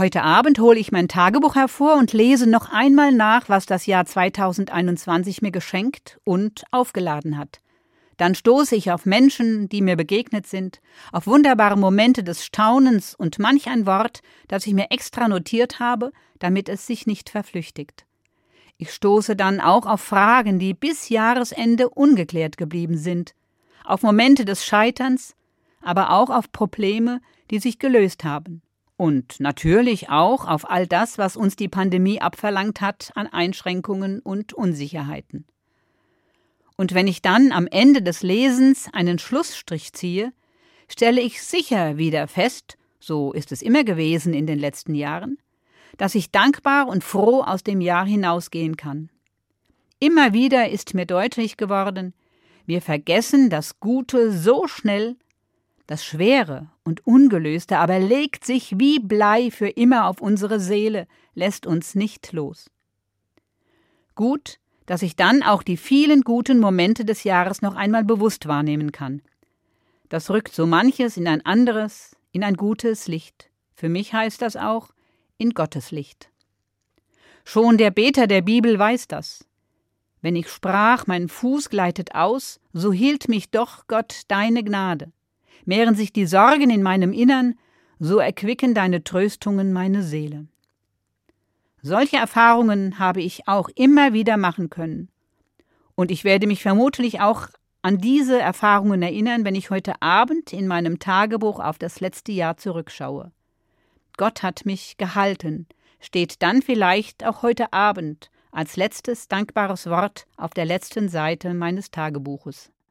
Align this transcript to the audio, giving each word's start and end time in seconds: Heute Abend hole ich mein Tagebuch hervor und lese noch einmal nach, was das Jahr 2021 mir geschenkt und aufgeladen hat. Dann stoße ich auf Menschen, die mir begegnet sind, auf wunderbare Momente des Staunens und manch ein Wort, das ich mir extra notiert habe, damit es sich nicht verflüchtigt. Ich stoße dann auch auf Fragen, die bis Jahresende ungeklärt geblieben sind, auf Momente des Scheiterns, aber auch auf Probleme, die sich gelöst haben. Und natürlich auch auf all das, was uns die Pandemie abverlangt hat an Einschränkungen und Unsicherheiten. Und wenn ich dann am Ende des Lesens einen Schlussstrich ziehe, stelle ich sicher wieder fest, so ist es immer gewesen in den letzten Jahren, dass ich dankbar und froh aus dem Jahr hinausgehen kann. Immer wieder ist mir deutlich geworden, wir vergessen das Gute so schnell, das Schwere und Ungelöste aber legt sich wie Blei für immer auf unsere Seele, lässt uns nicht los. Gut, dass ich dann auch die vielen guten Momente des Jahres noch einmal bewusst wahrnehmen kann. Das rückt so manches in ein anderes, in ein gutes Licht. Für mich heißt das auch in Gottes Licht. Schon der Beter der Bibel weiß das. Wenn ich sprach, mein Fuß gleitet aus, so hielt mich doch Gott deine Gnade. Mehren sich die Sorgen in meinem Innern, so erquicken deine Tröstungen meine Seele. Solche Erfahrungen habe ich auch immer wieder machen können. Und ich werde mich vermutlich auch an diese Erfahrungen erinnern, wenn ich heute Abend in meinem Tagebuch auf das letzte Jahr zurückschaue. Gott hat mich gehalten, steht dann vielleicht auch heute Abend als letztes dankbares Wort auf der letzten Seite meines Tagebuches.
Heute 0.00 0.22
Abend 0.22 0.58
hole 0.58 0.78
ich 0.78 0.92
mein 0.92 1.08
Tagebuch 1.08 1.56
hervor 1.56 1.96
und 1.96 2.14
lese 2.14 2.48
noch 2.48 2.72
einmal 2.72 3.12
nach, 3.12 3.50
was 3.50 3.66
das 3.66 3.84
Jahr 3.84 4.06
2021 4.06 5.42
mir 5.42 5.50
geschenkt 5.50 6.18
und 6.24 6.64
aufgeladen 6.70 7.36
hat. 7.36 7.60
Dann 8.16 8.34
stoße 8.34 8.76
ich 8.76 8.92
auf 8.92 9.04
Menschen, 9.04 9.68
die 9.68 9.82
mir 9.82 9.96
begegnet 9.96 10.46
sind, 10.46 10.80
auf 11.12 11.26
wunderbare 11.26 11.76
Momente 11.76 12.24
des 12.24 12.46
Staunens 12.46 13.14
und 13.14 13.38
manch 13.38 13.68
ein 13.68 13.84
Wort, 13.84 14.22
das 14.48 14.66
ich 14.66 14.72
mir 14.72 14.86
extra 14.90 15.28
notiert 15.28 15.80
habe, 15.80 16.12
damit 16.38 16.70
es 16.70 16.86
sich 16.86 17.06
nicht 17.06 17.28
verflüchtigt. 17.28 18.06
Ich 18.78 18.94
stoße 18.94 19.36
dann 19.36 19.60
auch 19.60 19.84
auf 19.84 20.00
Fragen, 20.00 20.58
die 20.58 20.72
bis 20.72 21.10
Jahresende 21.10 21.90
ungeklärt 21.90 22.56
geblieben 22.56 22.96
sind, 22.96 23.34
auf 23.84 24.00
Momente 24.00 24.46
des 24.46 24.64
Scheiterns, 24.64 25.36
aber 25.82 26.12
auch 26.12 26.30
auf 26.30 26.50
Probleme, 26.52 27.20
die 27.50 27.58
sich 27.58 27.78
gelöst 27.78 28.24
haben. 28.24 28.62
Und 29.00 29.40
natürlich 29.40 30.10
auch 30.10 30.46
auf 30.46 30.68
all 30.68 30.86
das, 30.86 31.16
was 31.16 31.34
uns 31.34 31.56
die 31.56 31.68
Pandemie 31.68 32.20
abverlangt 32.20 32.82
hat 32.82 33.12
an 33.14 33.28
Einschränkungen 33.28 34.20
und 34.20 34.52
Unsicherheiten. 34.52 35.46
Und 36.76 36.92
wenn 36.92 37.06
ich 37.06 37.22
dann 37.22 37.50
am 37.50 37.66
Ende 37.66 38.02
des 38.02 38.22
Lesens 38.22 38.90
einen 38.92 39.18
Schlussstrich 39.18 39.94
ziehe, 39.94 40.34
stelle 40.86 41.22
ich 41.22 41.42
sicher 41.42 41.96
wieder 41.96 42.28
fest, 42.28 42.76
so 42.98 43.32
ist 43.32 43.52
es 43.52 43.62
immer 43.62 43.84
gewesen 43.84 44.34
in 44.34 44.46
den 44.46 44.58
letzten 44.58 44.94
Jahren, 44.94 45.38
dass 45.96 46.14
ich 46.14 46.30
dankbar 46.30 46.86
und 46.86 47.02
froh 47.02 47.40
aus 47.40 47.62
dem 47.62 47.80
Jahr 47.80 48.04
hinausgehen 48.04 48.76
kann. 48.76 49.08
Immer 49.98 50.34
wieder 50.34 50.68
ist 50.68 50.92
mir 50.92 51.06
deutlich 51.06 51.56
geworden, 51.56 52.12
wir 52.66 52.82
vergessen 52.82 53.48
das 53.48 53.80
Gute 53.80 54.30
so 54.30 54.66
schnell, 54.66 55.16
das 55.90 56.04
Schwere 56.04 56.68
und 56.84 57.04
Ungelöste 57.04 57.78
aber 57.78 57.98
legt 57.98 58.44
sich 58.44 58.78
wie 58.78 59.00
Blei 59.00 59.50
für 59.50 59.66
immer 59.66 60.06
auf 60.06 60.20
unsere 60.20 60.60
Seele, 60.60 61.08
lässt 61.34 61.66
uns 61.66 61.96
nicht 61.96 62.32
los. 62.32 62.70
Gut, 64.14 64.60
dass 64.86 65.02
ich 65.02 65.16
dann 65.16 65.42
auch 65.42 65.64
die 65.64 65.76
vielen 65.76 66.22
guten 66.22 66.60
Momente 66.60 67.04
des 67.04 67.24
Jahres 67.24 67.60
noch 67.60 67.74
einmal 67.74 68.04
bewusst 68.04 68.46
wahrnehmen 68.46 68.92
kann. 68.92 69.20
Das 70.08 70.30
rückt 70.30 70.54
so 70.54 70.64
manches 70.64 71.16
in 71.16 71.26
ein 71.26 71.44
anderes, 71.44 72.16
in 72.30 72.44
ein 72.44 72.54
gutes 72.54 73.08
Licht. 73.08 73.50
Für 73.74 73.88
mich 73.88 74.14
heißt 74.14 74.40
das 74.42 74.54
auch 74.54 74.90
in 75.38 75.54
Gottes 75.54 75.90
Licht. 75.90 76.30
Schon 77.42 77.78
der 77.78 77.90
Beter 77.90 78.28
der 78.28 78.42
Bibel 78.42 78.78
weiß 78.78 79.08
das. 79.08 79.44
Wenn 80.22 80.36
ich 80.36 80.48
sprach, 80.50 81.08
mein 81.08 81.28
Fuß 81.28 81.68
gleitet 81.68 82.14
aus, 82.14 82.60
so 82.72 82.92
hielt 82.92 83.28
mich 83.28 83.50
doch 83.50 83.88
Gott 83.88 84.22
deine 84.28 84.62
Gnade. 84.62 85.10
Mehren 85.64 85.94
sich 85.94 86.12
die 86.12 86.26
Sorgen 86.26 86.70
in 86.70 86.82
meinem 86.82 87.12
Innern, 87.12 87.54
so 87.98 88.18
erquicken 88.18 88.74
deine 88.74 89.04
Tröstungen 89.04 89.72
meine 89.72 90.02
Seele. 90.02 90.46
Solche 91.82 92.16
Erfahrungen 92.16 92.98
habe 92.98 93.22
ich 93.22 93.48
auch 93.48 93.68
immer 93.74 94.12
wieder 94.12 94.36
machen 94.36 94.70
können. 94.70 95.08
Und 95.94 96.10
ich 96.10 96.24
werde 96.24 96.46
mich 96.46 96.62
vermutlich 96.62 97.20
auch 97.20 97.48
an 97.82 97.98
diese 97.98 98.38
Erfahrungen 98.38 99.02
erinnern, 99.02 99.44
wenn 99.44 99.54
ich 99.54 99.70
heute 99.70 100.00
Abend 100.02 100.52
in 100.52 100.66
meinem 100.66 100.98
Tagebuch 100.98 101.60
auf 101.60 101.78
das 101.78 102.00
letzte 102.00 102.32
Jahr 102.32 102.56
zurückschaue. 102.58 103.32
Gott 104.16 104.42
hat 104.42 104.66
mich 104.66 104.98
gehalten, 104.98 105.66
steht 105.98 106.42
dann 106.42 106.60
vielleicht 106.60 107.24
auch 107.24 107.42
heute 107.42 107.72
Abend 107.72 108.30
als 108.52 108.76
letztes 108.76 109.28
dankbares 109.28 109.86
Wort 109.86 110.26
auf 110.36 110.52
der 110.52 110.66
letzten 110.66 111.08
Seite 111.08 111.54
meines 111.54 111.90
Tagebuches. 111.90 112.70